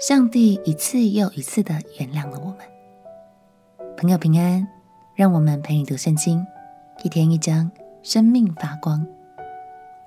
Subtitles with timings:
[0.00, 2.56] 上帝一次又一次的原谅了我们。
[3.98, 4.66] 朋友平安，
[5.14, 6.42] 让我们陪你读圣经，
[7.04, 7.70] 一天一章，
[8.02, 9.06] 生命发光。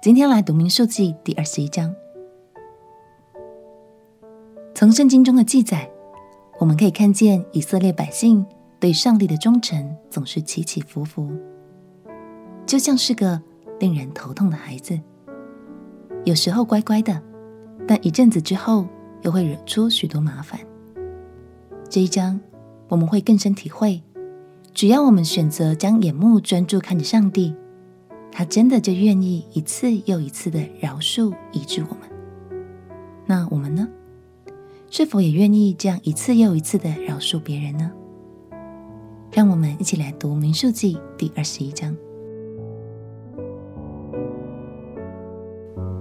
[0.01, 1.93] 今天来读民数记第二十一章。
[4.73, 5.87] 从圣经中的记载，
[6.60, 8.43] 我们可以看见以色列百姓
[8.79, 11.29] 对上帝的忠诚总是起起伏伏，
[12.65, 13.39] 就像是个
[13.79, 15.00] 令人头痛的孩子，
[16.25, 17.21] 有时候乖乖的，
[17.87, 18.87] 但一阵子之后，
[19.23, 20.59] 又会惹出许多麻烦。
[21.89, 22.39] 这一章
[22.87, 24.01] 我们会更深体会，
[24.73, 27.55] 只要我们选择将眼目专注看着上帝，
[28.31, 32.09] 他真的就愿意一次又一次的饶恕医治我们。
[33.25, 33.88] 那我们呢？
[34.89, 37.92] 是否也愿意这样一次又一次的饶恕别人呢？
[39.31, 41.95] 让我们一起来读民数记第二十一章。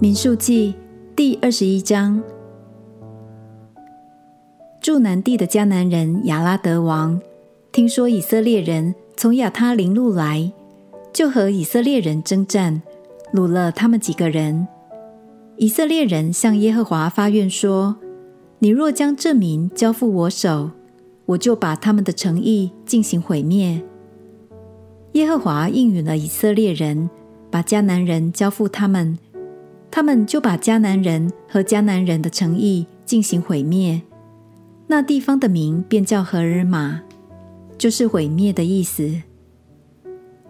[0.00, 0.74] 民数记
[1.14, 2.22] 第二十一章。
[4.82, 7.20] 住南地的迦南人亚拉德王，
[7.70, 10.50] 听说以色列人从亚他林路来，
[11.12, 12.82] 就和以色列人征战，
[13.32, 14.66] 掳了他们几个人。
[15.56, 17.94] 以色列人向耶和华发愿说
[18.58, 20.72] ：“你若将这民交付我手，
[21.26, 23.80] 我就把他们的诚意进行毁灭。”
[25.14, 27.08] 耶和华应允了以色列人，
[27.52, 29.16] 把迦南人交付他们，
[29.92, 34.02] 他们就把迦南人和迦南人的诚意进行毁灭。
[34.92, 37.00] 那地方的名便叫何尔玛，
[37.78, 39.22] 就是毁灭的意思。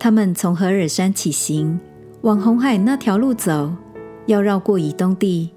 [0.01, 1.79] 他们从何尔山起行，
[2.23, 3.73] 往红海那条路走，
[4.27, 5.51] 要绕过以东地。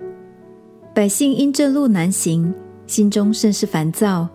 [0.94, 2.54] 百姓因这路难行，
[2.86, 4.30] 心中甚是烦躁，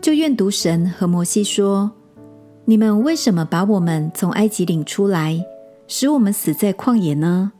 [0.00, 1.90] 就怨毒神和摩西说
[2.64, 5.44] ：“你们为什么把我们从埃及领出来，
[5.88, 7.50] 使我们死在旷野呢？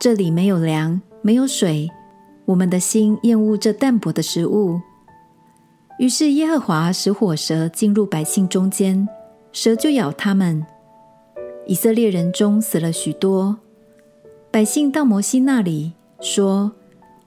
[0.00, 1.88] 这里没有粮，没有水，
[2.46, 4.80] 我们的心厌恶这淡薄的食物。”
[5.98, 9.08] 于是耶和华使火蛇进入百姓中间，
[9.50, 10.64] 蛇就咬他们。
[11.66, 13.56] 以色列人中死了许多。
[14.50, 16.72] 百姓到摩西那里说：“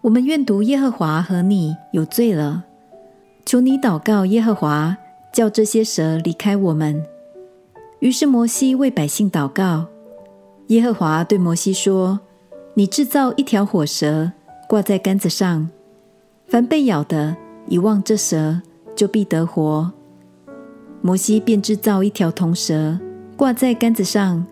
[0.02, 2.64] 我们愿读耶和华和你有罪了，
[3.46, 4.96] 求你祷告耶和华，
[5.34, 7.04] 叫这些蛇离开我们。”
[8.00, 9.88] 于是摩西为百姓祷告。
[10.68, 12.20] 耶和华对摩西说
[12.76, 14.32] ：“你制造一条火蛇，
[14.68, 15.68] 挂在杆子上，
[16.48, 17.36] 凡被咬的。”
[17.70, 18.60] 一望这蛇，
[18.96, 19.92] 就必得活。
[21.04, 23.00] 摩西便制造一条铜蛇，
[23.38, 24.44] 挂在杆子上，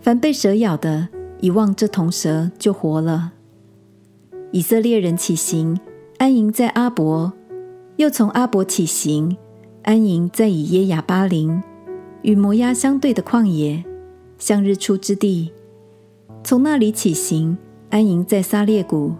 [0.00, 1.08] 凡被蛇咬的，
[1.40, 3.32] 一望这铜蛇就活了。
[4.50, 5.78] 以色列人起行，
[6.18, 7.30] 安营在阿伯；
[7.98, 9.36] 又从阿伯起行，
[9.84, 11.62] 安营在以耶亚巴林，
[12.22, 13.84] 与摩押相对的旷野，
[14.38, 15.52] 向日出之地。
[16.42, 17.56] 从那里起行，
[17.90, 19.12] 安营在撒列谷；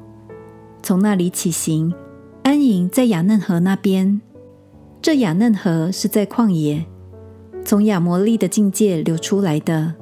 [0.82, 1.94] 从那里起行。
[2.46, 4.20] 安营在雅嫩河那边，
[5.02, 6.86] 这雅嫩河是在旷野，
[7.64, 9.94] 从亚摩利的境界流出来的。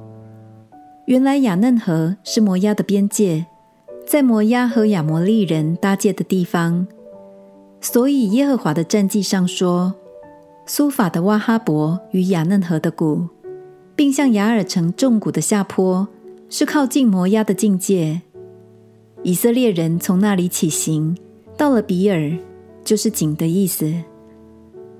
[1.06, 3.47] 原来雅嫩河是摩押的边界，
[4.06, 6.87] 在摩押和亚摩利人搭界的地方。
[7.81, 9.94] 所以耶和华的战记上说：
[10.66, 13.27] 苏法的瓦哈伯与雅嫩河的谷，
[13.97, 16.06] 并向雅尔城重谷的下坡，
[16.50, 18.21] 是靠近摩押的境界。
[19.22, 21.16] 以色列人从那里起行。
[21.56, 22.32] 到了比尔，
[22.84, 23.92] 就是井的意思。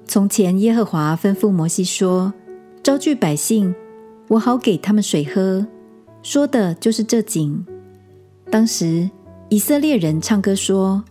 [0.07, 2.33] 从前耶和华吩咐摩西说
[2.83, 3.75] ：“招聚百姓，
[4.29, 5.67] 我好给他们水喝。”
[6.23, 7.65] 说的就是这井。
[8.51, 9.11] 当时
[9.49, 11.03] 以色列人唱歌说：“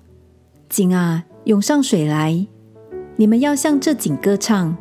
[0.70, 2.48] 井啊，涌上水来！
[3.16, 4.76] 你们要向这井歌唱。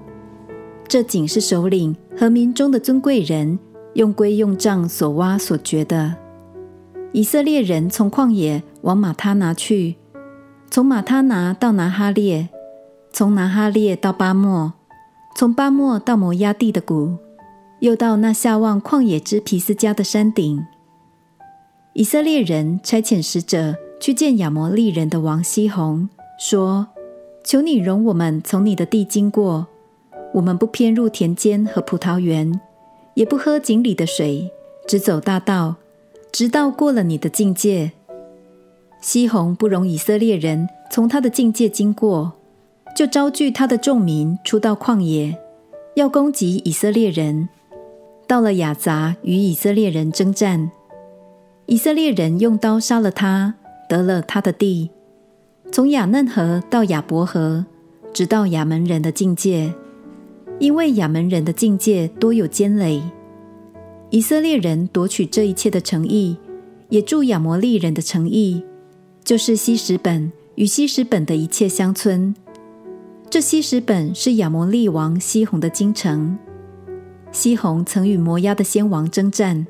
[0.87, 3.59] 这井是首领和民中的尊贵人
[3.95, 6.15] 用规用杖所挖所掘的。
[7.13, 9.97] 以色列人从旷野往马他拿去。”
[10.73, 12.49] 从马他拿到拿哈列，
[13.13, 14.73] 从拿哈列到巴末，
[15.37, 17.19] 从巴末到摩押地的谷，
[17.81, 20.65] 又到那下望旷野之皮斯加的山顶。
[21.93, 26.09] 以色列人差遣使者去见亚摩利人的王西宏，
[26.41, 26.87] 说
[27.45, 29.67] ：“求你容我们从你的地经过，
[30.33, 32.59] 我们不偏入田间和葡萄园，
[33.13, 34.51] 也不喝井里的水，
[34.89, 35.75] 只走大道，
[36.33, 37.93] 直到过了你的境界。”
[39.03, 42.33] 西宏不容以色列人从他的境界经过，
[42.97, 45.37] 就招聚他的众民出到旷野，
[45.97, 47.49] 要攻击以色列人。
[48.29, 50.71] 到了雅杂，与以色列人争战，
[51.67, 53.55] 以色列人用刀杀了他，
[53.89, 54.91] 得了他的地，
[55.73, 57.67] 从亚嫩河到亚伯河，
[58.13, 59.75] 直到亚门人的境界，
[60.61, 63.03] 因为亚门人的境界多有坚垒。
[64.11, 66.37] 以色列人夺取这一切的诚意，
[66.89, 68.63] 也助亚摩利人的诚意。
[69.25, 72.35] 就是希实本与希实本的一切乡村。
[73.31, 76.39] 这希实本是亚摩利王西宏的京城。
[77.31, 79.67] 西宏曾与摩押的先王征战，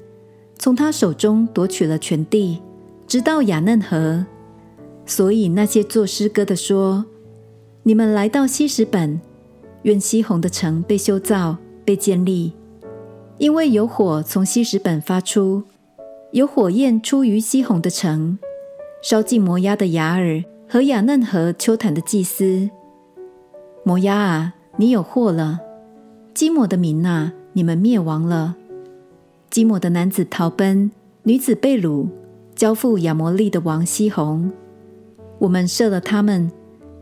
[0.59, 2.61] 从他手中夺取了全地，
[3.07, 4.27] 直到雅嫩河。
[5.07, 7.05] 所以那些作诗歌的说
[7.85, 9.21] ：“你们来到希实本，
[9.83, 12.53] 愿西宏的城被修造、被建立，
[13.39, 15.63] 因为有火从希实本发出，
[16.33, 18.39] 有火焰出于西宏的城，
[19.03, 22.71] 烧尽摩押的雅尔和雅嫩河丘坛的祭司。”
[23.85, 25.59] 摩押啊，你有祸了！
[26.33, 28.55] 基摩的民哪，你们灭亡了！
[29.51, 30.93] 基摩的男子逃奔，
[31.25, 32.07] 女子被掳，
[32.55, 34.51] 交付亚摩利的王西宏。
[35.41, 36.51] 我们射了他们，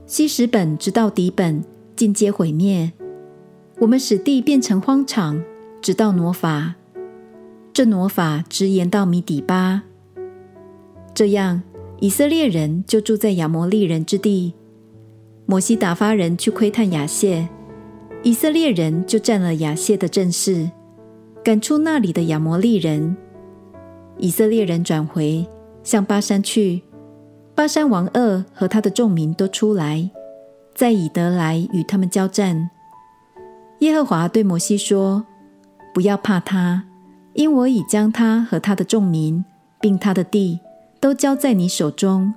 [0.06, 1.62] 希实本直到底本，
[1.94, 2.90] 尽皆毁灭。
[3.78, 5.42] 我们使地变成荒场，
[5.82, 6.76] 直到挪法。
[7.74, 9.82] 这挪法直延到米底巴。
[11.14, 11.62] 这样，
[12.00, 14.54] 以色列人就住在亚摩利人之地。
[15.44, 17.46] 摩西打发人去窥探亚谢，
[18.22, 20.70] 以色列人就占了亚谢的阵势，
[21.44, 23.14] 赶出那里的亚摩利人。
[24.16, 25.46] 以色列人转回
[25.82, 26.82] 向巴珊去，
[27.54, 30.08] 巴珊王二和他的众民都出来，
[30.74, 32.70] 在以德来与他们交战。
[33.80, 35.26] 耶和华对摩西说
[35.92, 36.84] ：“不要怕他，
[37.34, 39.44] 因我已将他和他的众民，
[39.80, 40.60] 并他的地
[41.00, 42.34] 都交在你手中。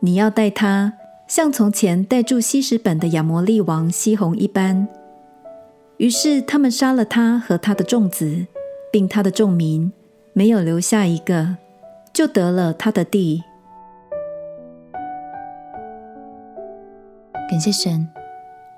[0.00, 0.94] 你要带他。”
[1.28, 4.86] 像从前带住希实本的亚摩利王西宏一般，
[5.96, 8.46] 于是他们杀了他和他的众子，
[8.92, 9.90] 并他的众民，
[10.34, 11.56] 没有留下一个，
[12.12, 13.42] 就得了他的地。
[17.48, 18.06] 感谢神，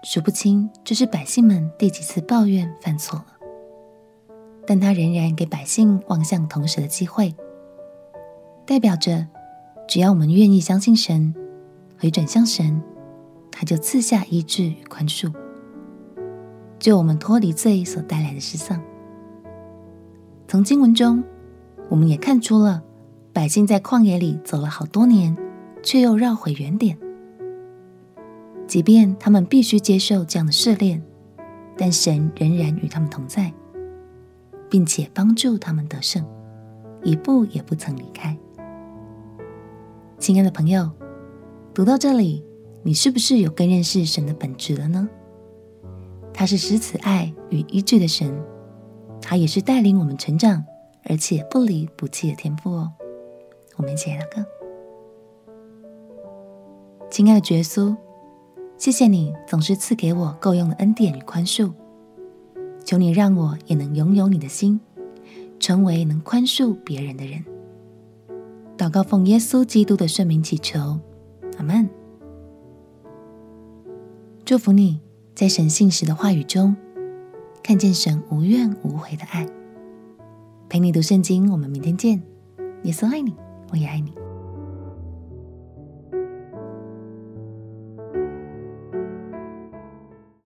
[0.04, 3.26] 数不清这是百姓们第几次抱怨犯错了，
[4.64, 7.34] 但他仍然给百姓望向同时的机会，
[8.66, 9.26] 代表着
[9.86, 11.34] 只要我们愿意相信神。
[11.96, 12.82] 回转向神，
[13.50, 15.32] 他就赐下医治与宽恕，
[16.78, 18.82] 救我们脱离罪所带来的失丧。
[20.46, 21.24] 从经文中，
[21.88, 22.82] 我们也看出了
[23.32, 25.34] 百姓在旷野里走了好多年，
[25.82, 26.98] 却又绕回原点。
[28.66, 31.02] 即便他们必须接受这样的试炼，
[31.78, 33.50] 但神仍然与他们同在，
[34.68, 36.22] 并且帮助他们得胜，
[37.02, 38.36] 一步也不曾离开。
[40.24, 40.90] 亲爱的朋友。
[41.74, 42.42] 读到这里，
[42.82, 45.06] 你是不是有更认识神的本质了呢？
[46.32, 48.34] 他是施慈爱与医治的神，
[49.20, 50.64] 他也是带领我们成长
[51.10, 52.90] 而且不离不弃的天父哦。
[53.76, 54.42] 我们一起来祷告。
[57.10, 57.94] 亲爱的主耶稣，
[58.78, 61.70] 谢谢你总是赐给我够用的恩典与宽恕，
[62.82, 64.80] 求你让我也能拥有你的心，
[65.60, 67.44] 成为能宽恕别人的人。
[68.76, 70.98] 祷告奉耶稣基督的圣名祈求。
[71.58, 71.88] 阿门。
[74.44, 75.00] 祝福你
[75.34, 76.76] 在神信实的话语中，
[77.62, 79.46] 看见神无怨无悔的爱。
[80.68, 82.22] 陪你读圣经，我们明天见。
[82.82, 83.34] 耶稣爱你，
[83.70, 84.12] 我也爱你。